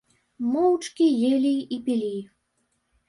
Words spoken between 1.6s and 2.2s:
і пілі.